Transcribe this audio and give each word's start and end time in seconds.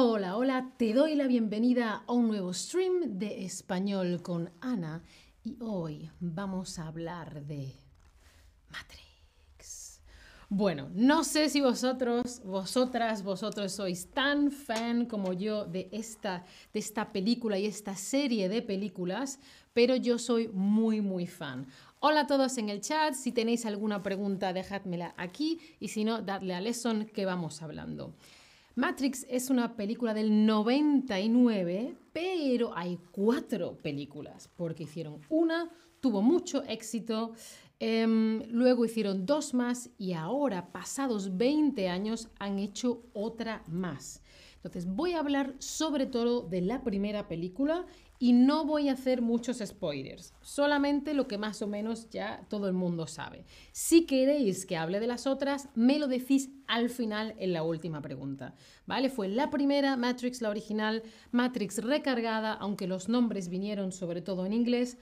Hola, 0.00 0.36
hola, 0.36 0.74
te 0.76 0.94
doy 0.94 1.16
la 1.16 1.26
bienvenida 1.26 2.04
a 2.06 2.12
un 2.12 2.28
nuevo 2.28 2.54
stream 2.54 3.18
de 3.18 3.44
español 3.44 4.22
con 4.22 4.48
Ana 4.60 5.02
y 5.42 5.56
hoy 5.60 6.08
vamos 6.20 6.78
a 6.78 6.86
hablar 6.86 7.44
de 7.44 7.74
Matrix. 8.70 10.00
Bueno, 10.48 10.88
no 10.94 11.24
sé 11.24 11.48
si 11.48 11.60
vosotros, 11.60 12.42
vosotras, 12.44 13.24
vosotros 13.24 13.72
sois 13.72 14.08
tan 14.12 14.52
fan 14.52 15.04
como 15.04 15.32
yo 15.32 15.64
de 15.64 15.88
esta, 15.90 16.44
de 16.72 16.78
esta 16.78 17.10
película 17.10 17.58
y 17.58 17.66
esta 17.66 17.96
serie 17.96 18.48
de 18.48 18.62
películas, 18.62 19.40
pero 19.72 19.96
yo 19.96 20.20
soy 20.20 20.46
muy, 20.46 21.00
muy 21.00 21.26
fan. 21.26 21.66
Hola 21.98 22.20
a 22.20 22.26
todos 22.28 22.56
en 22.58 22.68
el 22.68 22.82
chat, 22.82 23.14
si 23.14 23.32
tenéis 23.32 23.66
alguna 23.66 24.00
pregunta 24.00 24.52
dejadmela 24.52 25.12
aquí 25.16 25.58
y 25.80 25.88
si 25.88 26.04
no, 26.04 26.22
dadle 26.22 26.54
a 26.54 26.60
Lesson 26.60 27.06
que 27.06 27.26
vamos 27.26 27.62
hablando. 27.62 28.14
Matrix 28.78 29.26
es 29.28 29.50
una 29.50 29.74
película 29.74 30.14
del 30.14 30.46
99, 30.46 31.96
pero 32.12 32.70
hay 32.78 32.96
cuatro 33.10 33.76
películas, 33.76 34.48
porque 34.54 34.84
hicieron 34.84 35.20
una, 35.28 35.68
tuvo 35.98 36.22
mucho 36.22 36.62
éxito, 36.62 37.32
em, 37.80 38.44
luego 38.52 38.84
hicieron 38.84 39.26
dos 39.26 39.52
más 39.52 39.90
y 39.98 40.12
ahora, 40.12 40.70
pasados 40.70 41.36
20 41.36 41.88
años, 41.88 42.28
han 42.38 42.60
hecho 42.60 43.02
otra 43.14 43.64
más. 43.66 44.22
Entonces 44.54 44.86
voy 44.86 45.14
a 45.14 45.18
hablar 45.18 45.56
sobre 45.58 46.06
todo 46.06 46.42
de 46.42 46.60
la 46.60 46.84
primera 46.84 47.26
película 47.26 47.84
y 48.18 48.32
no 48.32 48.64
voy 48.64 48.88
a 48.88 48.92
hacer 48.92 49.22
muchos 49.22 49.58
spoilers, 49.64 50.34
solamente 50.40 51.14
lo 51.14 51.28
que 51.28 51.38
más 51.38 51.62
o 51.62 51.66
menos 51.66 52.10
ya 52.10 52.44
todo 52.48 52.66
el 52.66 52.72
mundo 52.72 53.06
sabe. 53.06 53.44
Si 53.72 54.06
queréis 54.06 54.66
que 54.66 54.76
hable 54.76 55.00
de 55.00 55.06
las 55.06 55.26
otras, 55.26 55.68
me 55.74 55.98
lo 55.98 56.08
decís 56.08 56.50
al 56.66 56.90
final 56.90 57.34
en 57.38 57.52
la 57.52 57.62
última 57.62 58.02
pregunta. 58.02 58.54
¿Vale? 58.86 59.08
Fue 59.08 59.28
la 59.28 59.50
primera, 59.50 59.96
Matrix 59.96 60.42
la 60.42 60.50
original, 60.50 61.02
Matrix 61.30 61.82
recargada, 61.82 62.54
aunque 62.54 62.86
los 62.86 63.08
nombres 63.08 63.48
vinieron 63.48 63.92
sobre 63.92 64.20
todo 64.20 64.46
en 64.46 64.52
inglés. 64.52 64.98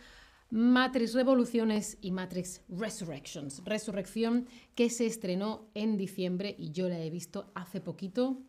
Matrix 0.51 1.14
Revoluciones 1.14 1.98
y 2.01 2.12
Matrix 2.12 2.62
Resurrections. 2.69 3.62
Resurrección 3.64 4.47
que 4.77 4.91
se 4.91 5.06
estrenó 5.06 5.69
en 5.75 5.97
diciembre 5.97 6.55
y 6.56 6.70
yo 6.70 6.89
la 6.89 7.01
he 7.01 7.11
visto 7.11 7.51
hace 7.55 7.80
poquito, 7.80 8.42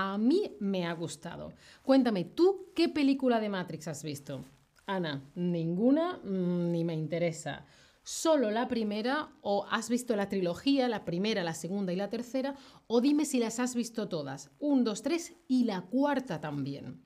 a 0.00 0.16
mí 0.16 0.56
me 0.60 0.86
ha 0.86 0.92
gustado. 0.92 1.52
Cuéntame, 1.82 2.24
¿tú 2.24 2.70
qué 2.74 2.88
película 2.88 3.40
de 3.40 3.48
Matrix 3.48 3.88
has 3.88 4.02
visto? 4.04 4.44
Ana, 4.86 5.24
ninguna 5.34 6.18
mm, 6.18 6.70
ni 6.70 6.84
me 6.84 6.94
interesa. 6.94 7.66
Solo 8.04 8.50
la 8.50 8.68
primera 8.68 9.28
o 9.42 9.66
has 9.70 9.88
visto 9.90 10.14
la 10.14 10.28
trilogía, 10.28 10.88
la 10.88 11.04
primera, 11.04 11.42
la 11.42 11.52
segunda 11.52 11.92
y 11.92 11.96
la 11.96 12.08
tercera, 12.08 12.54
o 12.86 13.00
dime 13.00 13.24
si 13.24 13.38
las 13.38 13.58
has 13.58 13.74
visto 13.74 14.08
todas. 14.08 14.50
Un, 14.60 14.84
dos, 14.84 15.02
tres 15.02 15.34
y 15.48 15.64
la 15.64 15.82
cuarta 15.82 16.40
también. 16.40 17.02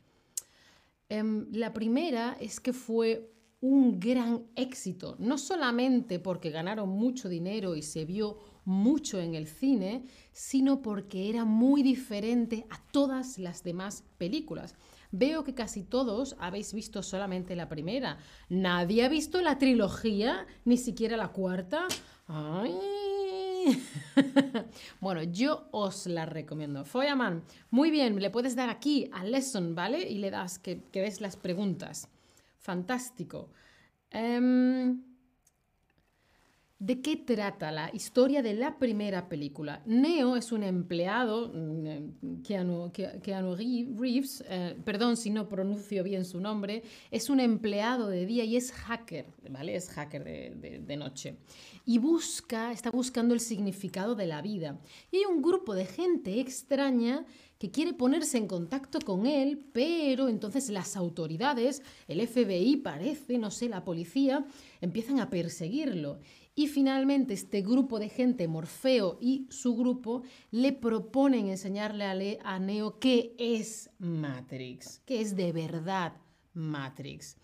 Em, 1.09 1.47
la 1.53 1.73
primera 1.73 2.37
es 2.41 2.61
que 2.61 2.73
fue 2.73 3.33
un 3.61 4.01
gran 4.01 4.45
éxito, 4.55 5.17
no 5.19 5.39
solamente 5.39 6.19
porque 6.19 6.51
ganaron 6.51 6.89
mucho 6.89 7.29
dinero 7.29 7.75
y 7.75 7.83
se 7.83 8.05
vio 8.05 8.39
mucho 8.65 9.21
en 9.21 9.35
el 9.35 9.47
cine, 9.47 10.05
sino 10.33 10.83
porque 10.83 11.29
era 11.29 11.45
muy 11.45 11.83
diferente 11.83 12.67
a 12.71 12.81
todas 12.93 13.39
las 13.39 13.63
demás 13.63 14.05
películas. 14.19 14.75
Veo 15.11 15.45
que 15.45 15.55
casi 15.55 15.83
todos 15.83 16.37
habéis 16.39 16.73
visto 16.73 17.03
solamente 17.03 17.55
la 17.55 17.69
primera. 17.69 18.19
Nadie 18.49 19.05
ha 19.05 19.09
visto 19.09 19.41
la 19.43 19.59
trilogía, 19.59 20.47
ni 20.65 20.79
siquiera 20.79 21.17
la 21.17 21.29
cuarta. 21.29 21.87
Ay. 22.27 22.73
bueno, 25.01 25.23
yo 25.23 25.69
os 25.71 26.07
la 26.07 26.27
recomiendo. 26.27 26.85
Foyaman, 26.85 27.43
muy 27.71 27.91
bien, 27.91 28.21
le 28.21 28.31
puedes 28.31 28.57
dar 28.57 28.71
aquí 28.71 29.11
a 29.13 29.25
Lesson, 29.25 29.75
¿vale? 29.75 30.09
Y 30.09 30.19
le 30.19 30.31
das 30.31 30.59
que, 30.59 30.83
que 30.91 31.03
ves 31.03 31.21
las 31.21 31.37
preguntas. 31.37 32.09
Fantástico. 32.59 33.51
Em, 34.11 35.03
¿De 36.83 37.01
qué 37.01 37.17
trata 37.17 37.71
la 37.71 37.91
historia 37.95 38.43
de 38.43 38.55
la 38.55 38.77
primera 38.77 39.29
película? 39.29 39.85
Neo 39.87 40.35
es 40.35 40.51
un 40.51 40.65
empleado, 40.65 41.53
mm, 41.55 42.43
Keanu, 42.43 43.55
Reeves, 43.55 44.43
eh, 44.49 44.75
perdón 44.85 45.17
si 45.17 45.31
no 45.31 45.49
pronuncio 45.49 46.03
bien 46.03 46.25
su 46.25 46.41
nombre, 46.41 46.83
es 47.13 47.31
un 47.31 47.39
empleado 47.39 48.09
de 48.09 48.27
día 48.27 48.43
y 48.43 48.57
es 48.57 48.73
hacker, 48.73 49.27
¿vale? 49.49 49.77
Es 49.77 49.91
hacker 49.91 50.25
de, 50.25 50.83
de 50.85 50.97
noche. 50.97 51.37
Y 51.87 51.99
busca, 51.99 52.73
está 52.73 52.91
buscando 52.91 53.33
el 53.33 53.39
significado 53.39 54.17
de 54.17 54.27
la 54.27 54.43
vida. 54.43 54.81
Y 55.13 55.19
hay 55.19 55.25
un 55.27 55.41
grupo 55.41 55.77
de 55.77 55.87
gente 55.87 56.41
extraña 56.41 57.25
que 57.63 57.71
quiere 57.71 57.93
ponerse 57.93 58.39
en 58.39 58.49
contacto 58.49 58.99
con 58.99 59.25
él, 59.25 59.65
pero 59.73 60.29
entonces 60.29 60.69
las 60.69 60.97
autoridades, 60.97 61.81
el 62.09 62.27
FBI 62.27 62.79
parece, 62.79 63.39
no 63.39 63.53
sé, 63.53 63.69
la 63.69 63.85
policía, 63.85 64.45
empiezan 64.81 65.21
a 65.21 65.31
perseguirlo. 65.31 66.19
Y 66.55 66.67
finalmente 66.67 67.33
este 67.33 67.63
grupo 67.63 67.99
de 67.99 68.11
gente, 68.11 68.47
Morfeo 68.47 69.17
y 69.21 69.47
su 69.51 69.75
grupo, 69.75 70.23
le 70.51 70.73
proponen 70.73 71.49
enseñarle 71.49 72.39
a, 72.45 72.59
Neo 72.59 72.99
qué 72.99 73.35
es 73.39 73.89
Matrix, 73.99 75.01
qué 75.07 75.23
es 75.23 75.35
de 75.35 75.53
verdad 75.53 76.13
Matrix. 76.53 77.39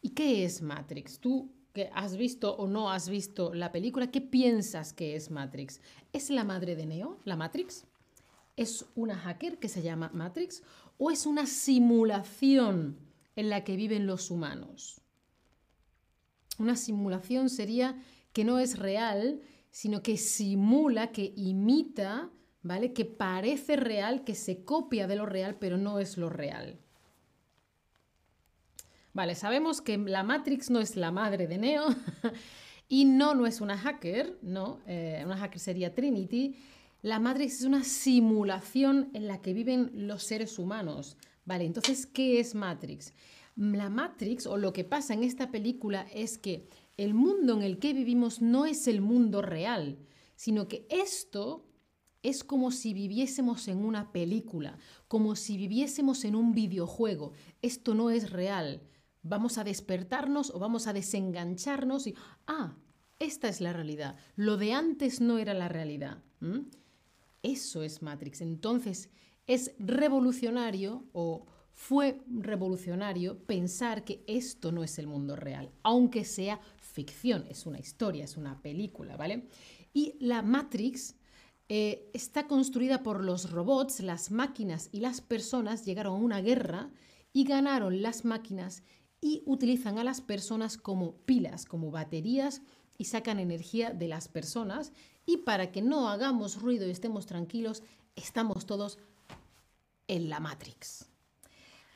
¿Y 0.00 0.10
qué 0.10 0.44
es 0.44 0.62
Matrix? 0.62 1.18
Tú 1.18 1.50
que 1.72 1.90
has 1.92 2.16
visto 2.16 2.56
o 2.56 2.68
no 2.68 2.90
has 2.90 3.08
visto 3.08 3.52
la 3.54 3.72
película, 3.72 4.10
¿qué 4.10 4.20
piensas 4.20 4.92
que 4.92 5.16
es 5.16 5.30
Matrix? 5.30 5.80
¿Es 6.12 6.30
la 6.30 6.44
madre 6.44 6.76
de 6.76 6.86
Neo, 6.86 7.18
la 7.24 7.36
Matrix? 7.36 7.86
¿Es 8.56 8.86
una 8.94 9.16
hacker 9.16 9.58
que 9.58 9.68
se 9.68 9.82
llama 9.82 10.10
Matrix? 10.14 10.62
¿O 10.96 11.10
es 11.10 11.26
una 11.26 11.46
simulación 11.46 12.98
en 13.34 13.50
la 13.50 13.64
que 13.64 13.76
viven 13.76 14.06
los 14.06 14.30
humanos? 14.30 15.00
Una 16.58 16.74
simulación 16.76 17.50
sería 17.50 18.00
que 18.38 18.44
no 18.44 18.60
es 18.60 18.78
real, 18.78 19.40
sino 19.68 20.00
que 20.00 20.16
simula, 20.16 21.10
que 21.10 21.32
imita, 21.34 22.30
¿vale? 22.62 22.92
Que 22.92 23.04
parece 23.04 23.74
real, 23.74 24.22
que 24.22 24.36
se 24.36 24.62
copia 24.62 25.08
de 25.08 25.16
lo 25.16 25.26
real, 25.26 25.56
pero 25.58 25.76
no 25.76 25.98
es 25.98 26.16
lo 26.16 26.30
real. 26.30 26.78
Vale, 29.12 29.34
sabemos 29.34 29.80
que 29.80 29.98
la 29.98 30.22
Matrix 30.22 30.70
no 30.70 30.78
es 30.78 30.94
la 30.94 31.10
madre 31.10 31.48
de 31.48 31.58
Neo 31.58 31.86
y 32.88 33.06
no, 33.06 33.34
no 33.34 33.44
es 33.44 33.60
una 33.60 33.76
hacker, 33.76 34.38
¿no? 34.40 34.78
Eh, 34.86 35.20
una 35.26 35.36
hacker 35.36 35.58
sería 35.58 35.92
Trinity. 35.92 36.54
La 37.02 37.18
Matrix 37.18 37.54
es 37.54 37.64
una 37.64 37.82
simulación 37.82 39.10
en 39.14 39.26
la 39.26 39.42
que 39.42 39.52
viven 39.52 39.90
los 40.06 40.22
seres 40.22 40.60
humanos. 40.60 41.16
Vale, 41.44 41.64
entonces, 41.64 42.06
¿qué 42.06 42.38
es 42.38 42.54
Matrix? 42.54 43.14
La 43.56 43.90
Matrix, 43.90 44.46
o 44.46 44.56
lo 44.56 44.72
que 44.72 44.84
pasa 44.84 45.12
en 45.12 45.24
esta 45.24 45.50
película, 45.50 46.06
es 46.14 46.38
que 46.38 46.68
el 46.98 47.14
mundo 47.14 47.54
en 47.54 47.62
el 47.62 47.78
que 47.78 47.94
vivimos 47.94 48.42
no 48.42 48.66
es 48.66 48.86
el 48.88 49.00
mundo 49.00 49.40
real, 49.40 49.98
sino 50.34 50.68
que 50.68 50.86
esto 50.90 51.64
es 52.22 52.44
como 52.44 52.72
si 52.72 52.92
viviésemos 52.92 53.68
en 53.68 53.84
una 53.84 54.12
película, 54.12 54.76
como 55.06 55.36
si 55.36 55.56
viviésemos 55.56 56.24
en 56.24 56.34
un 56.34 56.52
videojuego. 56.52 57.32
Esto 57.62 57.94
no 57.94 58.10
es 58.10 58.30
real. 58.30 58.82
Vamos 59.22 59.58
a 59.58 59.64
despertarnos 59.64 60.50
o 60.50 60.58
vamos 60.58 60.86
a 60.88 60.92
desengancharnos 60.92 62.08
y, 62.08 62.14
ah, 62.46 62.76
esta 63.20 63.48
es 63.48 63.60
la 63.60 63.72
realidad. 63.72 64.16
Lo 64.34 64.56
de 64.56 64.72
antes 64.72 65.20
no 65.20 65.38
era 65.38 65.54
la 65.54 65.68
realidad. 65.68 66.22
Eso 67.42 67.82
es 67.84 68.02
Matrix. 68.02 68.40
Entonces, 68.40 69.10
es 69.46 69.72
revolucionario 69.78 71.04
o 71.12 71.46
fue 71.78 72.20
revolucionario 72.26 73.38
pensar 73.46 74.04
que 74.04 74.24
esto 74.26 74.72
no 74.72 74.82
es 74.82 74.98
el 74.98 75.06
mundo 75.06 75.36
real, 75.36 75.70
aunque 75.84 76.24
sea 76.24 76.60
ficción, 76.76 77.46
es 77.48 77.66
una 77.66 77.78
historia, 77.78 78.24
es 78.24 78.36
una 78.36 78.60
película, 78.60 79.16
¿vale? 79.16 79.46
Y 79.94 80.16
la 80.18 80.42
Matrix 80.42 81.14
eh, 81.68 82.10
está 82.12 82.48
construida 82.48 83.04
por 83.04 83.22
los 83.22 83.52
robots, 83.52 84.00
las 84.00 84.32
máquinas 84.32 84.88
y 84.90 84.98
las 84.98 85.20
personas 85.20 85.84
llegaron 85.84 86.14
a 86.14 86.24
una 86.24 86.40
guerra 86.40 86.90
y 87.32 87.44
ganaron 87.44 88.02
las 88.02 88.24
máquinas 88.24 88.82
y 89.20 89.44
utilizan 89.46 90.00
a 90.00 90.04
las 90.04 90.20
personas 90.20 90.78
como 90.78 91.14
pilas, 91.26 91.64
como 91.64 91.92
baterías 91.92 92.60
y 92.98 93.04
sacan 93.04 93.38
energía 93.38 93.90
de 93.90 94.08
las 94.08 94.26
personas 94.26 94.92
y 95.26 95.38
para 95.38 95.70
que 95.70 95.80
no 95.80 96.08
hagamos 96.08 96.60
ruido 96.60 96.88
y 96.88 96.90
estemos 96.90 97.26
tranquilos, 97.26 97.84
estamos 98.16 98.66
todos 98.66 98.98
en 100.08 100.28
la 100.28 100.40
Matrix. 100.40 101.08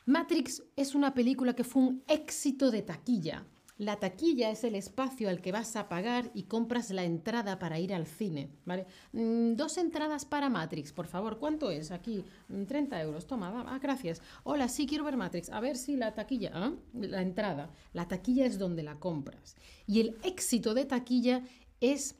Matrix 0.06 0.64
es 0.74 0.94
una 0.96 1.14
película 1.14 1.54
que 1.54 1.62
fue 1.62 1.82
un 1.82 2.02
éxito 2.08 2.70
de 2.72 2.82
taquilla. 2.82 3.46
La 3.78 3.96
taquilla 3.96 4.50
es 4.50 4.64
el 4.64 4.74
espacio 4.74 5.28
al 5.28 5.40
que 5.40 5.52
vas 5.52 5.76
a 5.76 5.88
pagar 5.88 6.30
y 6.34 6.44
compras 6.44 6.90
la 6.90 7.04
entrada 7.04 7.58
para 7.58 7.78
ir 7.78 7.94
al 7.94 8.06
cine. 8.06 8.50
¿vale? 8.64 8.86
Mm, 9.12 9.54
dos 9.54 9.78
entradas 9.78 10.24
para 10.24 10.48
Matrix, 10.48 10.92
por 10.92 11.06
favor. 11.06 11.38
¿Cuánto 11.38 11.70
es 11.70 11.90
aquí? 11.90 12.24
30 12.48 12.96
mm, 12.96 13.00
euros. 13.00 13.26
Toma, 13.26 13.64
ah, 13.66 13.78
gracias. 13.80 14.20
Hola, 14.44 14.68
sí 14.68 14.86
quiero 14.86 15.04
ver 15.04 15.16
Matrix. 15.16 15.50
A 15.50 15.60
ver 15.60 15.76
si 15.76 15.96
la 15.96 16.14
taquilla, 16.14 16.50
¿ah? 16.52 16.72
la 16.94 17.22
entrada. 17.22 17.70
La 17.92 18.08
taquilla 18.08 18.44
es 18.44 18.58
donde 18.58 18.82
la 18.82 18.98
compras. 18.98 19.56
Y 19.86 20.00
el 20.00 20.16
éxito 20.22 20.74
de 20.74 20.84
taquilla 20.84 21.44
es 21.80 22.16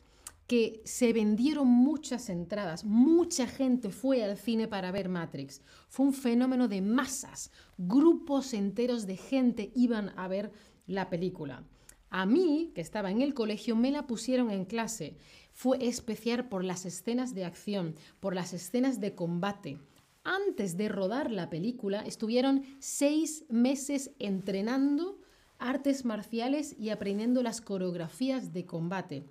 que 0.52 0.82
se 0.84 1.14
vendieron 1.14 1.66
muchas 1.66 2.28
entradas, 2.28 2.84
mucha 2.84 3.46
gente 3.46 3.88
fue 3.88 4.22
al 4.22 4.37
cine 4.37 4.69
para 4.69 4.90
ver 4.90 5.08
Matrix. 5.08 5.62
Fue 5.88 6.04
un 6.04 6.12
fenómeno 6.12 6.69
de 6.69 6.82
masas, 6.82 7.50
grupos 7.78 8.52
enteros 8.52 9.06
de 9.06 9.16
gente 9.16 9.72
iban 9.75 10.12
a 10.14 10.28
ver 10.28 10.52
la 10.87 11.08
película. 11.08 11.64
A 12.10 12.26
mí, 12.26 12.70
que 12.75 12.82
estaba 12.82 13.10
en 13.10 13.22
el 13.22 13.32
colegio, 13.32 13.76
me 13.76 13.90
la 13.90 14.06
pusieron 14.06 14.50
en 14.50 14.66
clase. 14.66 15.16
Fue 15.54 15.78
especial 15.88 16.50
por 16.50 16.64
las 16.64 16.84
escenas 16.84 17.34
de 17.34 17.46
acción, 17.46 17.94
por 18.20 18.34
las 18.34 18.52
escenas 18.52 19.00
de 19.00 19.14
combate. 19.14 19.78
Antes 20.22 20.76
de 20.76 20.90
rodar 20.90 21.31
la 21.31 21.49
película, 21.49 22.02
estuvieron 22.02 22.62
seis 22.78 23.46
meses 23.49 24.10
entrenando 24.19 25.19
artes 25.58 26.04
marciales 26.04 26.76
y 26.78 26.90
aprendiendo 26.90 27.43
las 27.43 27.62
coreografías 27.62 28.52
de 28.52 28.66
combate. 28.66 29.25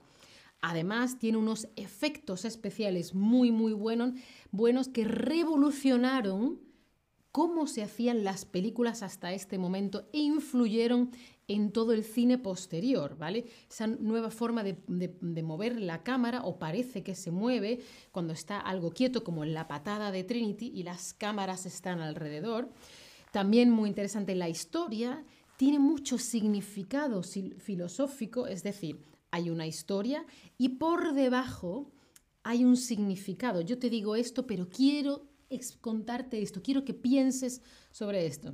Además, 0.62 1.18
tiene 1.18 1.38
unos 1.38 1.68
efectos 1.76 2.46
especiales 2.46 3.16
muy, 3.16 3.52
muy 3.52 3.74
buenos, 3.74 4.14
buenos 4.52 4.88
que 4.88 5.06
revolucionaron 5.06 6.60
cómo 7.32 7.66
se 7.66 7.82
hacían 7.82 8.24
las 8.24 8.46
películas 8.46 9.04
hasta 9.04 9.34
este 9.34 9.58
momento 9.58 10.08
e 10.14 10.20
influyeron 10.20 11.12
en 11.48 11.72
todo 11.72 11.94
el 11.94 12.04
cine 12.04 12.38
posterior, 12.38 13.18
¿vale? 13.18 13.46
Esa 13.70 13.88
nueva 13.88 14.32
forma 14.32 14.64
de, 14.64 14.78
de, 14.88 15.44
mover 15.44 15.80
la 15.82 16.04
cámara 16.04 16.44
o 16.44 16.60
parece 16.60 17.04
que 17.04 17.16
se 17.16 17.32
mueve 17.32 17.80
cuando 18.12 18.34
está 18.34 18.60
algo 18.60 18.92
quieto, 18.92 19.24
como 19.24 19.44
en 19.44 19.54
la 19.54 19.68
patada 19.68 20.12
de 20.12 20.24
Trinity 20.24 20.72
y 20.74 20.84
las 20.84 21.14
cámaras 21.14 21.66
están 21.66 22.00
alrededor. 22.00 22.70
También 23.32 23.70
muy 23.70 23.90
interesante 23.90 24.36
la 24.36 24.50
historia, 24.50 25.26
tiene 25.58 25.80
mucho 25.80 26.18
significado 26.18 27.22
filosófico, 27.24 28.48
es 28.48 28.64
decir, 28.64 29.04
hay 29.32 29.50
una 29.50 29.66
historia 29.66 30.26
y 30.58 30.70
por 30.70 31.14
debajo 31.14 31.92
hay 32.44 32.64
un 32.64 32.78
significado. 32.78 33.62
Yo 33.62 33.80
te 33.80 33.90
digo 33.90 34.16
esto, 34.16 34.46
pero 34.46 34.70
quiero 34.70 35.28
contarte 35.82 36.42
esto, 36.42 36.62
quiero 36.62 36.86
que 36.86 36.94
pienses 36.94 37.62
sobre 37.92 38.26
esto. 38.26 38.54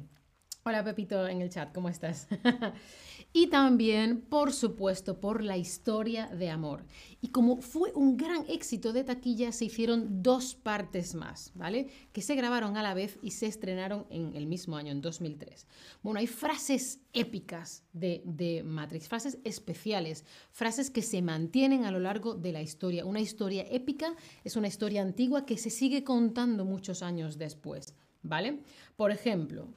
Hola 0.70 0.84
Pepito 0.84 1.26
en 1.26 1.42
el 1.42 1.50
chat, 1.50 1.72
¿cómo 1.74 1.88
estás? 1.88 2.28
y 3.32 3.48
también, 3.48 4.20
por 4.20 4.52
supuesto, 4.52 5.18
por 5.18 5.42
la 5.42 5.56
historia 5.56 6.28
de 6.28 6.50
amor. 6.50 6.84
Y 7.22 7.30
como 7.30 7.62
fue 7.62 7.94
un 7.94 8.18
gran 8.18 8.44
éxito 8.50 8.92
de 8.92 9.06
taquilla, 9.06 9.54
se 9.54 9.64
hicieron 9.64 10.22
dos 10.22 10.56
partes 10.56 11.16
más, 11.16 11.54
¿vale? 11.56 11.88
Que 12.12 12.22
se 12.22 12.36
grabaron 12.36 12.76
a 12.76 12.84
la 12.84 12.94
vez 12.94 13.18
y 13.22 13.32
se 13.32 13.46
estrenaron 13.46 14.08
en 14.10 14.36
el 14.36 14.46
mismo 14.46 14.76
año, 14.76 14.92
en 14.92 15.00
2003. 15.00 15.68
Bueno, 16.04 16.20
hay 16.20 16.28
frases 16.28 17.00
épicas 17.14 17.86
de, 17.94 18.22
de 18.26 18.62
Matrix, 18.64 19.08
frases 19.08 19.38
especiales, 19.46 20.26
frases 20.52 20.90
que 20.90 21.02
se 21.02 21.22
mantienen 21.22 21.86
a 21.86 21.92
lo 21.92 22.02
largo 22.02 22.36
de 22.36 22.52
la 22.52 22.62
historia. 22.62 23.06
Una 23.06 23.22
historia 23.22 23.66
épica 23.72 24.18
es 24.44 24.58
una 24.58 24.68
historia 24.68 25.02
antigua 25.02 25.46
que 25.46 25.58
se 25.58 25.70
sigue 25.70 26.04
contando 26.04 26.66
muchos 26.66 27.04
años 27.04 27.38
después, 27.38 27.96
¿vale? 28.22 28.60
Por 28.98 29.12
ejemplo, 29.12 29.70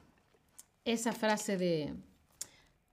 esa 0.85 1.13
frase 1.13 1.57
de 1.57 1.93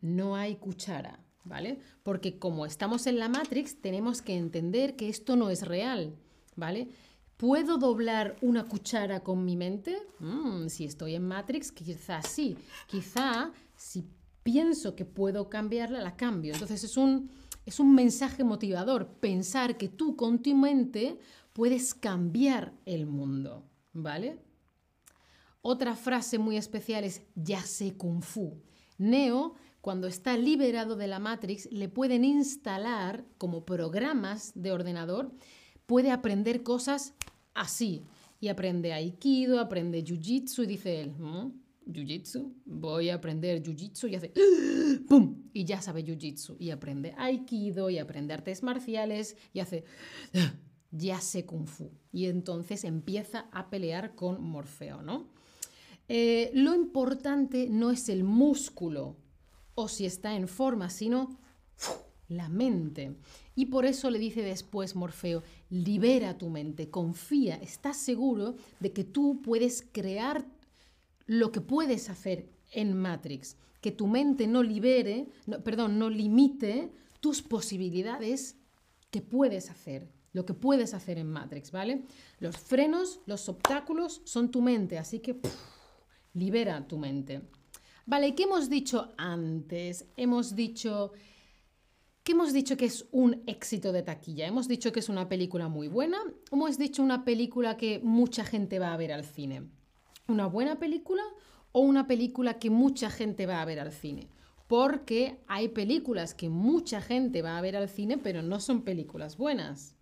no 0.00 0.36
hay 0.36 0.56
cuchara, 0.56 1.18
¿vale? 1.44 1.78
Porque 2.02 2.38
como 2.38 2.66
estamos 2.66 3.06
en 3.06 3.18
la 3.18 3.28
Matrix, 3.28 3.80
tenemos 3.80 4.22
que 4.22 4.36
entender 4.36 4.96
que 4.96 5.08
esto 5.08 5.36
no 5.36 5.50
es 5.50 5.66
real, 5.66 6.16
¿vale? 6.56 6.88
¿Puedo 7.36 7.78
doblar 7.78 8.36
una 8.42 8.64
cuchara 8.64 9.20
con 9.20 9.44
mi 9.44 9.56
mente? 9.56 9.96
Mm, 10.18 10.66
si 10.68 10.84
estoy 10.84 11.14
en 11.14 11.26
Matrix, 11.26 11.70
quizás 11.70 12.26
sí. 12.26 12.56
Quizá 12.88 13.52
si 13.76 14.04
pienso 14.42 14.96
que 14.96 15.04
puedo 15.04 15.48
cambiarla, 15.48 16.00
la 16.00 16.16
cambio. 16.16 16.52
Entonces 16.52 16.82
es 16.82 16.96
un, 16.96 17.30
es 17.64 17.78
un 17.78 17.94
mensaje 17.94 18.42
motivador, 18.42 19.06
pensar 19.20 19.76
que 19.76 19.88
tú 19.88 20.16
con 20.16 20.42
tu 20.42 20.54
mente 20.54 21.18
puedes 21.52 21.94
cambiar 21.94 22.72
el 22.86 23.06
mundo, 23.06 23.64
¿vale? 23.92 24.40
Otra 25.70 25.94
frase 25.96 26.38
muy 26.38 26.56
especial 26.56 27.04
es 27.04 27.20
ya 27.34 27.60
sé 27.60 27.94
kung 27.94 28.22
fu. 28.22 28.58
Neo, 28.96 29.54
cuando 29.82 30.06
está 30.06 30.34
liberado 30.38 30.96
de 30.96 31.06
la 31.08 31.18
Matrix, 31.18 31.70
le 31.70 31.90
pueden 31.90 32.24
instalar 32.24 33.26
como 33.36 33.66
programas 33.66 34.52
de 34.54 34.72
ordenador, 34.72 35.30
puede 35.84 36.10
aprender 36.10 36.62
cosas 36.62 37.12
así. 37.52 38.06
Y 38.40 38.48
aprende 38.48 38.94
Aikido, 38.94 39.60
aprende 39.60 40.02
Jiu-Jitsu 40.02 40.62
y 40.62 40.66
dice 40.68 41.02
él, 41.02 41.10
mm, 41.10 41.52
Jiu-Jitsu, 41.92 42.50
voy 42.64 43.10
a 43.10 43.16
aprender 43.16 43.62
Jiu-Jitsu 43.62 44.08
y 44.08 44.14
hace 44.14 44.32
¡pum! 45.06 45.50
Y 45.52 45.66
ya 45.66 45.82
sabe 45.82 46.02
Jiu-Jitsu. 46.02 46.56
Y 46.58 46.70
aprende 46.70 47.12
Aikido 47.18 47.90
y 47.90 47.98
aprende 47.98 48.32
artes 48.32 48.62
marciales 48.62 49.36
y 49.52 49.60
hace 49.60 49.84
ya 50.92 51.20
sé 51.20 51.44
Kung 51.44 51.66
Fu. 51.66 51.90
Y 52.10 52.24
entonces 52.24 52.84
empieza 52.84 53.50
a 53.52 53.68
pelear 53.68 54.14
con 54.14 54.42
Morfeo, 54.42 55.02
¿no? 55.02 55.36
Eh, 56.08 56.50
lo 56.54 56.74
importante 56.74 57.68
no 57.68 57.90
es 57.90 58.08
el 58.08 58.24
músculo 58.24 59.16
o 59.74 59.88
si 59.88 60.06
está 60.06 60.34
en 60.34 60.48
forma, 60.48 60.90
sino 60.90 61.38
la 62.28 62.48
mente. 62.48 63.16
Y 63.54 63.66
por 63.66 63.84
eso 63.84 64.10
le 64.10 64.18
dice 64.18 64.42
después 64.42 64.94
Morfeo, 64.96 65.42
libera 65.70 66.38
tu 66.38 66.48
mente, 66.48 66.90
confía, 66.90 67.56
estás 67.56 67.96
seguro 67.96 68.56
de 68.80 68.92
que 68.92 69.04
tú 69.04 69.40
puedes 69.42 69.86
crear 69.92 70.46
lo 71.26 71.52
que 71.52 71.60
puedes 71.60 72.08
hacer 72.08 72.48
en 72.72 72.96
Matrix, 72.96 73.56
que 73.80 73.92
tu 73.92 74.06
mente 74.06 74.46
no 74.46 74.62
libere, 74.62 75.28
perdón, 75.64 75.98
no 75.98 76.10
limite 76.10 76.90
tus 77.20 77.42
posibilidades 77.42 78.56
que 79.10 79.20
puedes 79.20 79.70
hacer, 79.70 80.08
lo 80.32 80.44
que 80.44 80.54
puedes 80.54 80.94
hacer 80.94 81.18
en 81.18 81.28
Matrix, 81.28 81.70
¿vale? 81.70 82.04
Los 82.40 82.56
frenos, 82.56 83.20
los 83.26 83.48
obstáculos 83.48 84.22
son 84.24 84.50
tu 84.50 84.62
mente, 84.62 84.98
así 84.98 85.20
que 85.20 85.40
libera 86.38 86.86
tu 86.86 86.98
mente. 86.98 87.42
Vale, 88.06 88.34
¿qué 88.34 88.44
hemos 88.44 88.70
dicho 88.70 89.12
antes? 89.18 90.06
Hemos 90.16 90.54
dicho 90.54 91.12
que 92.22 92.32
hemos 92.32 92.52
dicho 92.52 92.76
que 92.76 92.84
es 92.84 93.06
un 93.10 93.42
éxito 93.46 93.92
de 93.92 94.02
taquilla. 94.02 94.46
Hemos 94.46 94.68
dicho 94.68 94.92
que 94.92 95.00
es 95.00 95.08
una 95.08 95.28
película 95.28 95.68
muy 95.68 95.88
buena. 95.88 96.18
Hemos 96.52 96.78
dicho 96.78 97.02
una 97.02 97.24
película 97.24 97.76
que 97.76 98.00
mucha 98.00 98.44
gente 98.44 98.78
va 98.78 98.92
a 98.92 98.96
ver 98.96 99.12
al 99.12 99.24
cine. 99.24 99.68
¿Una 100.26 100.46
buena 100.46 100.78
película 100.78 101.22
o 101.72 101.80
una 101.80 102.06
película 102.06 102.58
que 102.58 102.70
mucha 102.70 103.10
gente 103.10 103.46
va 103.46 103.60
a 103.60 103.64
ver 103.64 103.80
al 103.80 103.92
cine? 103.92 104.28
Porque 104.66 105.40
hay 105.46 105.68
películas 105.68 106.34
que 106.34 106.50
mucha 106.50 107.00
gente 107.00 107.40
va 107.40 107.56
a 107.56 107.62
ver 107.62 107.76
al 107.76 107.88
cine, 107.88 108.18
pero 108.18 108.42
no 108.42 108.60
son 108.60 108.82
películas 108.82 109.38
buenas. 109.38 109.97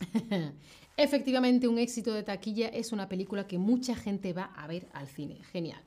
Efectivamente, 0.96 1.68
un 1.68 1.78
éxito 1.78 2.12
de 2.12 2.22
taquilla 2.22 2.68
es 2.68 2.92
una 2.92 3.08
película 3.08 3.46
que 3.46 3.58
mucha 3.58 3.94
gente 3.94 4.32
va 4.32 4.44
a 4.56 4.66
ver 4.66 4.88
al 4.92 5.06
cine. 5.06 5.42
Genial. 5.52 5.80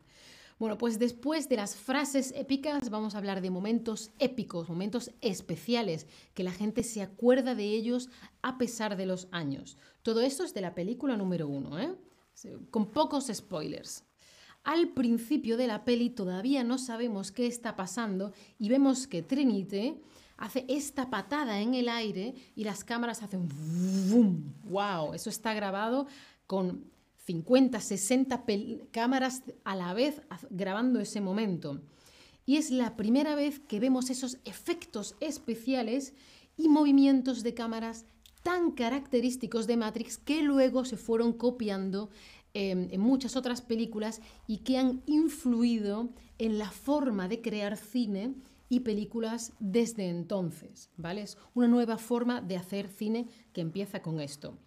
Bueno, 0.61 0.77
pues 0.77 0.99
después 0.99 1.49
de 1.49 1.55
las 1.55 1.75
frases 1.75 2.33
épicas 2.37 2.91
vamos 2.91 3.15
a 3.15 3.17
hablar 3.17 3.41
de 3.41 3.49
momentos 3.49 4.11
épicos, 4.19 4.69
momentos 4.69 5.09
especiales, 5.19 6.05
que 6.35 6.43
la 6.43 6.51
gente 6.51 6.83
se 6.83 7.01
acuerda 7.01 7.55
de 7.55 7.63
ellos 7.63 8.09
a 8.43 8.59
pesar 8.59 8.95
de 8.95 9.07
los 9.07 9.27
años. 9.31 9.77
Todo 10.03 10.21
esto 10.21 10.43
es 10.43 10.53
de 10.53 10.61
la 10.61 10.75
película 10.75 11.17
número 11.17 11.47
uno, 11.47 11.79
¿eh? 11.79 11.95
con 12.69 12.91
pocos 12.91 13.31
spoilers. 13.33 14.03
Al 14.63 14.89
principio 14.89 15.57
de 15.57 15.65
la 15.65 15.83
peli 15.83 16.11
todavía 16.11 16.63
no 16.63 16.77
sabemos 16.77 17.31
qué 17.31 17.47
está 17.47 17.75
pasando 17.75 18.31
y 18.59 18.69
vemos 18.69 19.07
que 19.07 19.23
Trinity 19.23 19.99
hace 20.41 20.65
esta 20.67 21.09
patada 21.09 21.61
en 21.61 21.75
el 21.75 21.87
aire 21.87 22.33
y 22.55 22.63
las 22.63 22.83
cámaras 22.83 23.21
hacen 23.21 23.47
¡Bum! 24.09 24.53
¡Wow! 24.63 25.13
Eso 25.13 25.29
está 25.29 25.53
grabado 25.53 26.07
con 26.47 26.91
50, 27.25 27.79
60 27.79 28.43
cámaras 28.89 29.43
a 29.63 29.75
la 29.75 29.93
vez 29.93 30.21
grabando 30.49 30.99
ese 30.99 31.21
momento. 31.21 31.79
Y 32.47 32.57
es 32.57 32.71
la 32.71 32.97
primera 32.97 33.35
vez 33.35 33.59
que 33.59 33.79
vemos 33.79 34.09
esos 34.09 34.39
efectos 34.43 35.15
especiales 35.19 36.15
y 36.57 36.69
movimientos 36.69 37.43
de 37.43 37.53
cámaras 37.53 38.05
tan 38.41 38.71
característicos 38.71 39.67
de 39.67 39.77
Matrix 39.77 40.17
que 40.17 40.41
luego 40.41 40.85
se 40.85 40.97
fueron 40.97 41.33
copiando 41.33 42.09
em, 42.55 42.87
en 42.89 42.99
muchas 42.99 43.35
otras 43.35 43.61
películas 43.61 44.21
y 44.47 44.57
que 44.57 44.79
han 44.79 45.03
influido 45.05 46.09
en 46.39 46.57
la 46.57 46.71
forma 46.71 47.27
de 47.27 47.41
crear 47.41 47.77
cine 47.77 48.33
y 48.71 48.79
películas 48.79 49.51
desde 49.59 50.07
entonces, 50.07 50.89
¿vale? 50.95 51.23
Es 51.23 51.37
una 51.53 51.67
nueva 51.67 51.97
forma 51.97 52.39
de 52.39 52.55
hacer 52.55 52.87
cine 52.87 53.27
que 53.51 53.59
empieza 53.59 54.01
con 54.01 54.21
esto. 54.21 54.57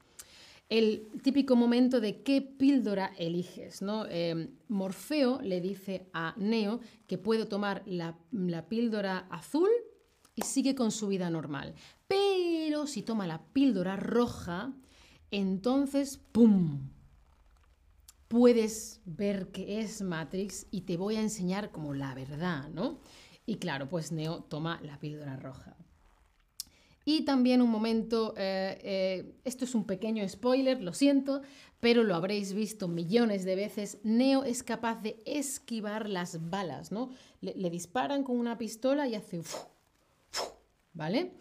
El 0.68 1.08
típico 1.22 1.56
momento 1.56 2.02
de 2.02 2.22
qué 2.22 2.42
píldora 2.42 3.12
eliges, 3.16 3.80
¿no? 3.80 4.04
Em, 4.04 4.50
Morfeo 4.68 5.40
le 5.40 5.62
dice 5.62 6.06
a 6.12 6.34
Neo 6.36 6.80
que 7.06 7.16
puede 7.16 7.46
tomar 7.46 7.82
la, 7.86 8.18
la 8.30 8.68
píldora 8.68 9.26
azul 9.30 9.70
y 10.36 10.42
sigue 10.42 10.74
con 10.74 10.90
su 10.90 11.08
vida 11.08 11.30
normal. 11.30 11.74
Pero 12.06 12.86
si 12.86 13.00
toma 13.00 13.26
la 13.26 13.42
píldora 13.54 13.96
roja, 13.96 14.74
entonces, 15.30 16.18
¡pum! 16.30 16.90
Puedes 18.28 19.00
ver 19.06 19.50
que 19.50 19.80
es 19.80 20.02
Matrix 20.02 20.66
y 20.70 20.82
te 20.82 20.98
voy 20.98 21.16
a 21.16 21.22
enseñar 21.22 21.70
como 21.70 21.94
la 21.94 22.14
verdad, 22.14 22.68
¿no? 22.68 23.00
Y 23.46 23.56
claro, 23.56 23.88
pues 23.88 24.12
Neo 24.12 24.42
toma 24.42 24.80
la 24.82 24.98
píldora 24.98 25.36
roja. 25.36 25.76
Y 27.04 27.22
también 27.22 27.60
un 27.60 27.70
momento, 27.70 28.34
eh, 28.36 28.78
eh, 28.82 29.34
esto 29.44 29.66
es 29.66 29.74
un 29.74 29.84
pequeño 29.84 30.26
spoiler, 30.26 30.82
lo 30.82 30.94
siento, 30.94 31.42
pero 31.80 32.02
lo 32.02 32.14
habréis 32.14 32.54
visto 32.54 32.88
millones 32.88 33.44
de 33.44 33.56
veces, 33.56 33.98
Neo 34.04 34.42
es 34.44 34.62
capaz 34.62 35.02
de 35.02 35.22
esquivar 35.26 36.08
las 36.08 36.48
balas, 36.48 36.92
¿no? 36.92 37.10
Le, 37.42 37.68
disparan 37.68 38.24
con 38.24 38.38
una 38.38 38.56
pistola 38.56 39.06
y 39.06 39.14
hace... 39.14 39.42
¿Vale? 40.94 41.32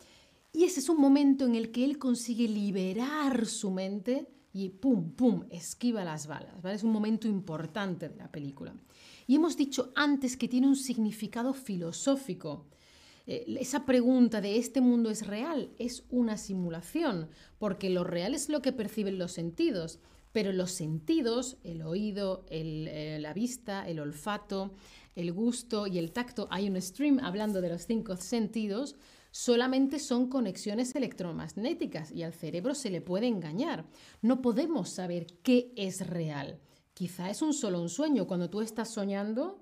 Y 0.52 0.66
ese 0.66 0.82
es 0.82 0.90
un 0.90 1.00
momento 1.00 1.46
en 1.46 1.56
el 1.56 1.72
que 1.72 1.86
él 1.86 1.98
consigue 1.98 2.48
liberar 2.48 3.46
su 3.46 3.72
mente 3.72 4.28
y 4.54 4.70
pum, 4.70 5.12
pum, 5.12 5.46
esquiva 5.50 6.06
las 6.06 6.28
balas. 6.28 6.62
¿vale? 6.62 6.76
Es 6.76 6.84
un 6.84 6.92
momento 6.92 7.28
importante 7.28 8.08
de 8.08 8.16
la 8.16 8.32
película. 8.32 8.74
Y 9.26 9.36
hemos 9.36 9.58
dicho 9.58 9.92
antes 9.96 10.38
que 10.38 10.48
tiene 10.48 10.68
un 10.68 10.76
significado 10.76 11.54
filosófico. 11.54 12.68
Eh, 13.26 13.46
esa 13.60 13.86
pregunta 13.86 14.42
de 14.42 14.58
¿este 14.58 14.80
mundo 14.80 15.10
es 15.10 15.26
real? 15.26 15.72
Es 15.80 16.04
una 16.10 16.38
simulación, 16.38 17.30
porque 17.58 17.90
lo 17.90 18.04
real 18.04 18.36
es 18.36 18.48
lo 18.50 18.62
que 18.62 18.74
perciben 18.74 19.18
los 19.18 19.32
sentidos, 19.32 20.00
pero 20.32 20.52
los 20.52 20.72
sentidos, 20.72 21.58
el 21.64 21.82
oído, 21.82 22.46
eh, 22.50 23.18
la 23.22 23.34
vista, 23.34 23.88
el 23.88 24.00
olfato, 24.00 24.74
el 25.16 25.32
gusto 25.32 25.88
y 25.88 25.98
el 25.98 26.12
tacto, 26.12 26.48
hay 26.52 26.70
un 26.70 26.80
stream 26.82 27.20
hablando 27.20 27.62
de 27.62 27.70
los 27.70 27.86
cinco 27.86 28.18
sentidos, 28.18 28.96
solamente 29.34 29.98
son 29.98 30.30
conexiones 30.30 30.94
electromagnéticas 30.96 32.12
y 32.12 32.22
al 32.22 32.34
cerebro 32.34 32.76
se 32.76 32.92
le 32.92 33.02
puede 33.02 33.26
engañar. 33.26 33.84
No 34.22 34.44
podemos 34.44 34.90
saber 34.90 35.26
qué 35.42 35.74
es 35.76 36.06
real. 36.06 36.60
Quizá 36.94 37.32
es 37.32 37.42
un 37.42 37.52
solo 37.54 37.82
un 37.82 37.90
sueño. 37.90 38.28
Cuando 38.28 38.52
tú 38.52 38.62
estás 38.62 38.94
soñando, 38.94 39.60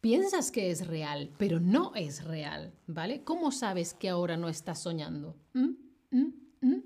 piensas 0.00 0.50
que 0.50 0.72
es 0.72 0.88
real, 0.88 1.30
pero 1.38 1.60
no 1.60 1.94
es 1.94 2.24
real, 2.24 2.74
¿vale? 2.88 3.22
¿Cómo 3.22 3.52
sabes 3.52 3.94
que 3.94 4.08
ahora 4.08 4.36
no 4.36 4.48
estás 4.48 4.82
soñando? 4.82 5.36
¿Mm? 5.52 5.70
¿Mm? 6.10 6.32
¿Mm? 6.60 6.82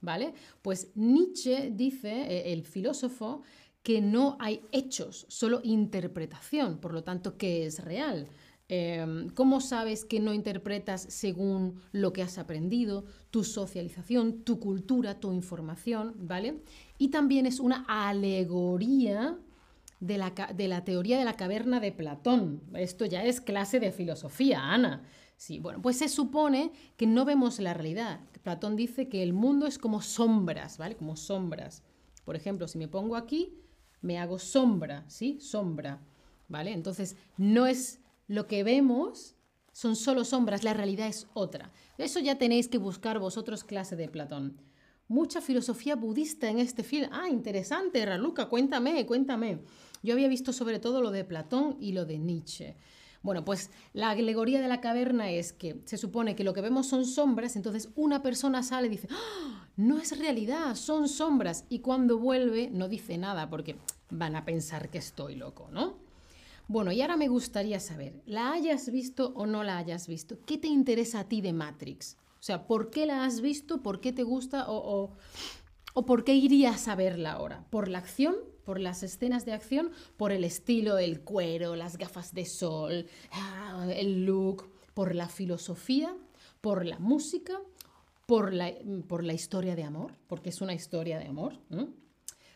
¿Vale? 0.00 0.34
Pues 0.62 0.90
Nietzsche 0.96 1.70
dice, 1.70 2.10
eh, 2.10 2.52
el 2.52 2.64
filósofo, 2.64 3.42
que 3.84 4.00
no 4.00 4.36
hay 4.40 4.62
hechos, 4.72 5.26
solo 5.28 5.60
interpretación, 5.62 6.78
por 6.78 6.92
lo 6.92 7.04
tanto, 7.04 7.38
¿qué 7.38 7.66
es 7.66 7.84
real? 7.84 8.26
Em, 8.72 9.30
¿Cómo 9.30 9.60
sabes 9.60 10.04
que 10.04 10.20
no 10.20 10.32
interpretas 10.32 11.02
según 11.02 11.80
lo 11.90 12.12
que 12.12 12.22
has 12.22 12.38
aprendido, 12.38 13.04
tu 13.30 13.42
socialización, 13.42 14.44
tu 14.44 14.60
cultura, 14.60 15.18
tu 15.18 15.32
información, 15.32 16.14
¿vale? 16.16 16.62
Y 16.96 17.08
también 17.08 17.46
es 17.46 17.58
una 17.58 17.84
alegoría 17.88 19.36
de 19.98 20.18
la, 20.18 20.30
de 20.54 20.68
la 20.68 20.84
teoría 20.84 21.18
de 21.18 21.24
la 21.24 21.34
caverna 21.34 21.80
de 21.80 21.90
Platón. 21.90 22.62
Esto 22.74 23.06
ya 23.06 23.24
es 23.24 23.40
clase 23.40 23.80
de 23.80 23.90
filosofía, 23.90 24.60
Ana. 24.62 25.02
Sí, 25.36 25.58
bueno, 25.58 25.82
pues 25.82 25.98
se 25.98 26.08
supone 26.08 26.70
que 26.96 27.08
no 27.08 27.24
vemos 27.24 27.58
la 27.58 27.74
realidad. 27.74 28.20
Platón 28.44 28.76
dice 28.76 29.08
que 29.08 29.24
el 29.24 29.32
mundo 29.32 29.66
es 29.66 29.78
como 29.78 30.00
sombras, 30.00 30.78
¿vale? 30.78 30.94
Como 30.94 31.16
sombras. 31.16 31.82
Por 32.24 32.36
ejemplo, 32.36 32.68
si 32.68 32.78
me 32.78 32.86
pongo 32.86 33.16
aquí, 33.16 33.52
me 34.00 34.20
hago 34.20 34.38
sombra, 34.38 35.04
¿sí? 35.08 35.40
Sombra, 35.40 35.98
¿vale? 36.46 36.72
Entonces, 36.72 37.16
no 37.36 37.66
es 37.66 37.98
lo 38.30 38.46
que 38.46 38.62
vemos 38.62 39.34
son 39.72 39.96
solo 39.96 40.24
sombras, 40.24 40.62
la 40.62 40.72
realidad 40.72 41.08
es 41.08 41.26
otra. 41.34 41.72
Eso 41.98 42.20
ya 42.20 42.38
tenéis 42.38 42.68
que 42.68 42.78
buscar 42.78 43.18
vosotros 43.18 43.64
clase 43.64 43.96
de 43.96 44.08
Platón. 44.08 44.56
Mucha 45.08 45.40
filosofía 45.40 45.96
budista 45.96 46.48
en 46.48 46.60
este 46.60 46.84
film. 46.84 47.08
Ah, 47.10 47.28
interesante, 47.28 48.06
Raluca, 48.06 48.48
cuéntame, 48.48 49.04
cuéntame. 49.04 49.64
Yo 50.04 50.14
había 50.14 50.28
visto 50.28 50.52
sobre 50.52 50.78
todo 50.78 51.02
lo 51.02 51.10
de 51.10 51.24
Platón 51.24 51.76
y 51.80 51.90
lo 51.90 52.04
de 52.04 52.20
Nietzsche. 52.20 52.76
Bueno, 53.20 53.44
pues 53.44 53.72
la 53.94 54.10
alegoría 54.10 54.60
de 54.60 54.68
la 54.68 54.80
caverna 54.80 55.32
es 55.32 55.52
que 55.52 55.82
se 55.84 55.96
supone 55.96 56.36
que 56.36 56.44
lo 56.44 56.54
que 56.54 56.60
vemos 56.60 56.86
son 56.86 57.06
sombras, 57.06 57.56
entonces 57.56 57.88
una 57.96 58.22
persona 58.22 58.62
sale 58.62 58.86
y 58.86 58.90
dice, 58.90 59.08
¡Ah! 59.10 59.68
no 59.74 59.98
es 59.98 60.16
realidad, 60.16 60.76
son 60.76 61.08
sombras, 61.08 61.64
y 61.68 61.80
cuando 61.80 62.16
vuelve 62.16 62.70
no 62.70 62.88
dice 62.88 63.18
nada 63.18 63.50
porque 63.50 63.76
van 64.08 64.36
a 64.36 64.44
pensar 64.44 64.88
que 64.88 64.98
estoy 64.98 65.34
loco, 65.34 65.68
¿no? 65.72 66.09
Bueno, 66.70 66.92
y 66.92 67.02
ahora 67.02 67.16
me 67.16 67.26
gustaría 67.26 67.80
saber, 67.80 68.22
¿la 68.26 68.52
hayas 68.52 68.92
visto 68.92 69.32
o 69.34 69.44
no 69.44 69.64
la 69.64 69.76
hayas 69.76 70.06
visto? 70.06 70.38
¿Qué 70.46 70.56
te 70.56 70.68
interesa 70.68 71.18
a 71.18 71.24
ti 71.28 71.40
de 71.40 71.52
Matrix? 71.52 72.16
O 72.38 72.42
sea, 72.44 72.68
¿por 72.68 72.90
qué 72.90 73.06
la 73.06 73.24
has 73.24 73.40
visto? 73.40 73.82
¿Por 73.82 74.00
qué 74.00 74.12
te 74.12 74.22
gusta? 74.22 74.70
¿O, 74.70 75.10
o, 75.94 76.06
por 76.06 76.22
qué 76.22 76.36
irías 76.36 76.86
a 76.86 76.94
verla 76.94 77.32
ahora? 77.32 77.66
¿Por 77.70 77.88
la 77.88 77.98
acción? 77.98 78.36
¿Por 78.64 78.78
las 78.78 79.02
escenas 79.02 79.44
de 79.44 79.52
acción? 79.52 79.90
¿Por 80.16 80.30
el 80.30 80.44
estilo, 80.44 80.98
el 80.98 81.22
cuero, 81.22 81.74
las 81.74 81.98
gafas 81.98 82.34
de 82.34 82.46
sol, 82.46 83.08
ah, 83.32 83.88
el 83.92 84.24
look? 84.24 84.70
¿Por 84.94 85.16
la 85.16 85.28
filosofía? 85.28 86.16
¿Por 86.60 86.86
la 86.86 87.00
música? 87.00 87.60
¿Por 88.26 88.54
la, 88.54 88.72
por 89.08 89.24
la 89.24 89.32
historia 89.32 89.74
de 89.74 89.82
amor? 89.82 90.14
Porque 90.28 90.50
es 90.50 90.60
una 90.60 90.74
historia 90.74 91.18
de 91.18 91.26
amor. 91.26 91.58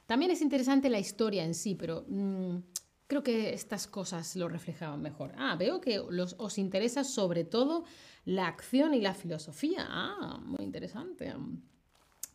También 0.07 0.31
es 0.31 0.41
interesante 0.41 0.89
la 0.89 1.01
historia 1.01 1.43
en 1.43 1.55
sí, 1.55 1.75
pero... 1.75 2.05
Mm, 2.07 2.59
Creo 3.07 3.23
que 3.23 3.53
estas 3.53 3.87
cosas 3.87 4.35
lo 4.35 4.49
reflejaban 4.49 5.03
mejor. 5.03 5.33
Ah, 5.37 5.57
veo 5.57 5.81
que 5.81 5.99
os 5.99 6.59
interesa 6.59 7.05
sobre 7.05 7.45
todo 7.45 7.85
la 8.25 8.49
acción 8.49 8.95
y 8.95 9.01
la 9.01 9.15
filosofía. 9.15 9.87
Ah, 9.89 10.41
muy 10.43 10.65
interesante. 10.65 11.35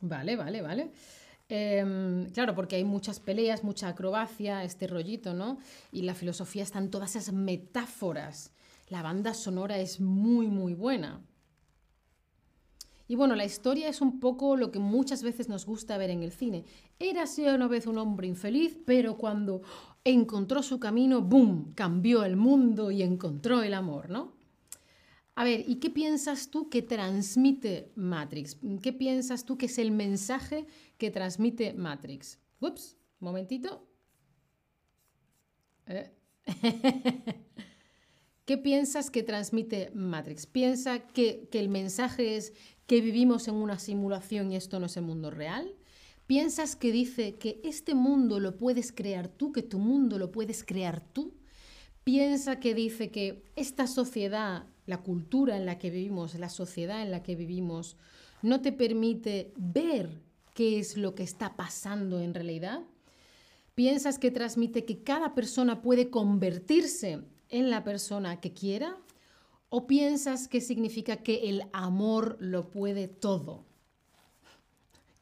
Vale, 0.01 0.35
vale, 0.35 0.61
vale. 0.61 0.91
Em, 1.49 2.29
claro, 2.29 2.53
porque 2.53 2.75
hay 2.75 2.83
muchas 2.83 3.19
peleas, 3.19 3.63
mucha 3.63 3.87
acrobacia, 3.87 4.63
este 4.63 4.85
rollito, 4.85 5.33
¿no? 5.33 5.57
Y 5.91 6.03
la 6.03 6.13
filosofía 6.13 6.61
están 6.61 6.91
todas 6.91 7.15
esas 7.15 7.33
metáforas. 7.33 8.51
La 8.89 9.01
banda 9.01 9.33
sonora 9.33 9.79
es 9.79 9.99
muy, 9.99 10.47
muy 10.47 10.75
buena. 10.75 11.21
Y 13.07 13.15
bueno, 13.15 13.35
la 13.35 13.43
historia 13.43 13.89
es 13.89 14.01
un 14.01 14.19
poco 14.19 14.55
lo 14.55 14.71
que 14.71 14.77
muchas 14.77 15.23
veces 15.23 15.49
nos 15.49 15.65
gusta 15.65 15.97
ver 15.97 16.11
en 16.11 16.21
el 16.21 16.31
cine. 16.31 16.63
Era 16.99 17.23
así 17.23 17.43
una 17.43 17.67
vez 17.67 17.87
un 17.87 17.97
hombre 17.97 18.27
infeliz, 18.27 18.77
pero 18.85 19.17
cuando 19.17 19.63
encontró 20.03 20.63
su 20.63 20.79
camino, 20.79 21.21
¡boom!, 21.21 21.73
cambió 21.75 22.23
el 22.23 22.35
mundo 22.35 22.91
y 22.91 23.03
encontró 23.03 23.61
el 23.63 23.73
amor, 23.73 24.09
¿no? 24.09 24.39
A 25.35 25.45
ver, 25.45 25.63
¿y 25.67 25.75
qué 25.75 25.89
piensas 25.89 26.49
tú 26.49 26.69
que 26.69 26.81
transmite 26.81 27.93
Matrix? 27.95 28.57
¿Qué 28.81 28.91
piensas 28.91 29.45
tú 29.45 29.57
que 29.57 29.67
es 29.67 29.77
el 29.77 29.91
mensaje 29.91 30.67
que 30.97 31.11
transmite 31.11 31.73
Matrix? 31.73 32.39
Ups, 32.59 32.97
momentito. 33.19 33.87
Eh. 35.87 36.11
¿Qué 38.45 38.57
piensas 38.57 39.09
que 39.09 39.23
transmite 39.23 39.91
Matrix? 39.93 40.45
¿Piensa 40.45 41.07
que, 41.07 41.47
que, 41.49 41.59
el 41.59 41.69
mensaje 41.69 42.35
es 42.35 42.51
que 42.85 42.99
vivimos 42.99 43.47
en 43.47 43.55
una 43.55 43.79
simulación 43.79 44.51
y 44.51 44.57
esto 44.57 44.79
no 44.79 44.87
es 44.87 44.97
el 44.97 45.03
mundo 45.03 45.31
real? 45.31 45.73
¿Piensas 46.29 46.75
que 46.75 46.91
dice 46.91 47.39
que 47.39 47.59
este 47.63 47.95
mundo 47.95 48.39
lo 48.39 48.55
puedes 48.55 48.91
crear 48.91 49.29
tú, 49.29 49.51
que 49.51 49.63
tu 49.63 49.79
mundo 49.79 50.19
lo 50.19 50.31
puedes 50.31 50.63
crear 50.63 51.01
tú? 51.01 51.33
¿Piensa 52.03 52.59
que 52.59 52.75
dice 52.75 53.09
que 53.09 53.41
esta 53.55 53.87
sociedad, 53.87 54.67
la 54.85 55.01
cultura 55.01 55.57
en 55.57 55.65
la 55.65 55.79
que 55.79 55.89
vivimos, 55.89 56.35
la 56.35 56.49
sociedad 56.49 57.01
en 57.01 57.09
la 57.09 57.23
que 57.23 57.35
vivimos, 57.35 57.97
no 58.43 58.61
te 58.61 58.71
permite 58.71 59.51
ver 59.57 60.21
qué 60.53 60.77
es 60.77 60.97
lo 60.97 61.15
que 61.15 61.23
está 61.23 61.55
pasando 61.55 62.19
en 62.19 62.35
realidad? 62.35 62.81
¿Piensas 63.73 64.19
que 64.19 64.29
transmite 64.29 64.85
que 64.85 65.01
cada 65.01 65.33
persona 65.33 65.81
puede 65.81 66.11
convertirse 66.11 67.23
en 67.49 67.71
la 67.71 67.83
persona 67.83 68.39
que 68.39 68.53
quiera? 68.53 68.95
¿O 69.69 69.87
piensas 69.87 70.47
que 70.47 70.61
significa 70.61 71.23
que 71.23 71.49
el 71.49 71.63
amor 71.73 72.37
lo 72.39 72.69
puede 72.69 73.07
todo? 73.07 73.65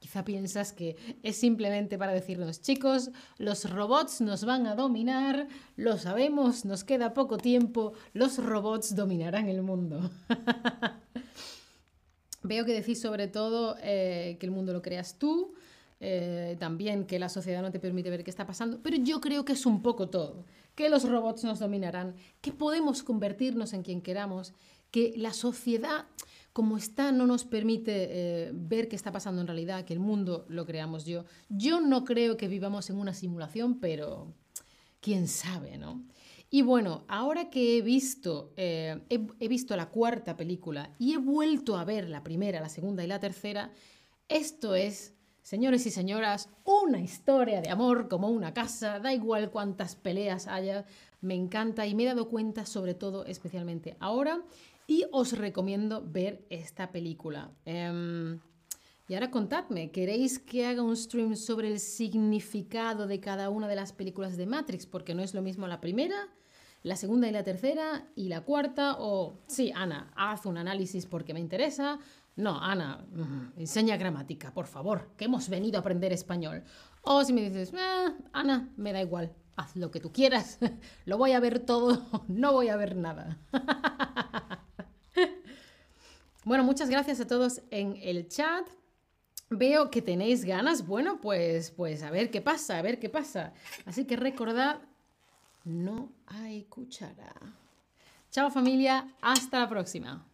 Quizá 0.07 0.23
piensas 0.23 0.71
que 0.71 0.95
es 1.21 1.35
simplemente 1.35 1.97
para 1.97 2.13
decirnos, 2.13 2.61
chicos, 2.61 3.11
los 3.39 3.69
robots 3.69 4.21
nos 4.21 4.45
van 4.45 4.65
a 4.65 4.73
dominar, 4.73 5.49
lo 5.75 5.97
sabemos, 5.97 6.63
nos 6.63 6.85
queda 6.85 7.13
poco 7.13 7.35
tiempo, 7.35 7.91
los 8.13 8.37
robots 8.37 8.95
dominarán 8.95 9.49
el 9.49 9.63
mundo. 9.63 10.09
Veo 12.41 12.63
que 12.63 12.71
decís 12.71 13.01
sobre 13.01 13.27
todo 13.27 13.75
eh, 13.81 14.37
que 14.39 14.45
el 14.45 14.53
mundo 14.53 14.71
lo 14.71 14.81
creas 14.81 15.19
tú, 15.19 15.53
eh, 15.99 16.55
también 16.57 17.05
que 17.05 17.19
la 17.19 17.27
sociedad 17.27 17.61
no 17.61 17.71
te 17.71 17.81
permite 17.81 18.09
ver 18.09 18.23
qué 18.23 18.29
está 18.29 18.45
pasando, 18.45 18.79
pero 18.81 18.95
yo 18.95 19.19
creo 19.19 19.43
que 19.43 19.51
es 19.51 19.65
un 19.65 19.81
poco 19.81 20.07
todo, 20.07 20.45
que 20.75 20.87
los 20.87 21.03
robots 21.03 21.43
nos 21.43 21.59
dominarán, 21.59 22.15
que 22.39 22.53
podemos 22.53 23.03
convertirnos 23.03 23.73
en 23.73 23.83
quien 23.83 24.01
queramos, 24.01 24.53
que 24.89 25.13
la 25.17 25.33
sociedad 25.33 26.05
como 26.57 26.75
está 26.75 27.11
no 27.11 27.27
nos 27.27 27.45
permite 27.45 28.07
eh, 28.09 28.51
ver 28.51 28.87
qué 28.87 28.95
está 28.95 29.11
pasando 29.11 29.41
en 29.41 29.45
realidad, 29.45 29.85
que 29.85 29.93
el 29.93 29.99
mundo 29.99 30.43
lo 30.49 30.65
creamos 30.65 31.05
yo. 31.05 31.23
Yo 31.49 31.81
no 31.81 32.03
creo 32.03 32.35
que 32.35 32.47
vivamos 32.47 32.89
en 32.89 32.97
una 32.97 33.13
simulación, 33.13 33.79
pero 33.79 34.33
quién 34.99 35.27
sabe, 35.27 35.77
¿no? 35.77 36.03
Y 36.49 36.63
bueno, 36.63 37.03
ahora 37.07 37.51
que 37.51 37.77
he 37.77 37.83
visto, 37.83 38.53
eh, 38.57 38.99
he 39.07 39.47
visto 39.47 39.75
la 39.75 39.91
cuarta 39.91 40.35
película 40.35 40.95
y 40.97 41.13
he 41.13 41.17
vuelto 41.17 41.77
a 41.77 41.85
ver 41.85 42.09
la 42.09 42.23
primera, 42.23 42.59
la 42.59 42.69
segunda 42.69 43.03
y 43.03 43.07
la 43.07 43.19
tercera, 43.19 43.71
esto 44.27 44.73
es 44.73 45.13
Señores 45.43 45.85
y 45.85 45.91
señoras, 45.91 46.49
una 46.65 46.99
historia 46.99 47.61
de 47.61 47.69
amor 47.69 48.09
como 48.09 48.27
una 48.27 48.53
casa, 48.53 48.99
da 48.99 49.13
igual 49.13 49.49
cuántas 49.49 49.95
peleas 49.95 50.45
haya, 50.45 50.83
me 51.21 51.35
encanta 51.35 51.87
y 51.87 51.95
me 51.95 52.03
he 52.03 52.07
dado 52.07 52.27
cuenta 52.27 52.65
sobre 52.65 52.95
todo, 52.95 53.23
especialmente 53.25 53.95
ahora, 54.01 54.41
y 54.87 55.05
os 55.11 55.37
recomiendo 55.37 56.01
ver 56.03 56.45
esta 56.49 56.91
película. 56.91 57.51
Em, 57.65 58.39
y 59.09 59.13
ahora 59.13 59.29
contadme, 59.29 59.91
¿queréis 59.91 60.39
que 60.39 60.65
haga 60.65 60.81
un 60.81 60.95
stream 60.95 61.35
sobre 61.35 61.69
el 61.69 61.79
significado 61.79 63.05
de 63.05 63.19
cada 63.19 63.49
una 63.49 63.67
de 63.67 63.75
las 63.75 63.93
películas 63.93 64.37
de 64.37 64.47
Matrix? 64.47 64.85
Porque 64.85 65.13
no 65.13 65.21
es 65.21 65.33
lo 65.33 65.41
mismo 65.41 65.67
la 65.67 65.81
primera, 65.81 66.29
la 66.83 66.95
segunda 66.95 67.27
y 67.27 67.31
la 67.31 67.43
tercera 67.43 68.07
y 68.15 68.29
la 68.29 68.41
cuarta. 68.41 68.95
O, 68.99 69.39
sí, 69.47 69.71
Ana, 69.75 70.11
haz 70.15 70.45
un 70.45 70.57
análisis 70.57 71.05
porque 71.05 71.33
me 71.33 71.39
interesa. 71.39 71.99
No, 72.35 72.61
Ana, 72.61 73.05
mm, 73.11 73.59
enseña 73.59 73.97
gramática, 73.97 74.53
por 74.53 74.67
favor, 74.67 75.11
que 75.17 75.25
hemos 75.25 75.49
venido 75.49 75.77
a 75.77 75.81
aprender 75.81 76.13
español. 76.13 76.63
O 77.01 77.23
si 77.23 77.33
me 77.33 77.41
dices, 77.41 77.73
eh, 77.73 78.13
Ana, 78.31 78.69
me 78.77 78.93
da 78.93 79.01
igual, 79.01 79.33
haz 79.55 79.75
lo 79.75 79.89
que 79.89 79.99
tú 79.99 80.11
quieras, 80.11 80.59
lo 81.05 81.17
voy 81.17 81.31
a 81.31 81.39
ver 81.39 81.59
todo, 81.59 82.05
no 82.27 82.53
voy 82.53 82.69
a 82.69 82.75
ver 82.75 82.95
nada. 82.95 83.39
bueno, 86.47 86.63
muchas 86.63 86.89
gracias 86.89 87.19
a 87.19 87.27
todos 87.27 87.61
en 87.71 87.97
el 88.01 88.29
chat. 88.29 88.65
Veo 89.49 89.91
que 89.91 90.01
tenéis 90.01 90.45
ganas. 90.45 90.87
Bueno, 90.87 91.19
pues, 91.19 91.71
pues 91.71 92.03
a 92.03 92.09
ver 92.09 92.31
qué 92.31 92.41
pasa, 92.41 92.77
a 92.77 92.81
ver 92.81 92.99
qué 92.99 93.09
pasa. 93.09 93.53
Así 93.85 94.05
que 94.05 94.15
recordad, 94.15 94.79
no 95.65 96.13
hay 96.25 96.63
cuchara. 96.63 97.33
Chao 98.31 98.49
familia, 98.49 99.13
hasta 99.21 99.59
la 99.59 99.67
próxima. 99.67 100.25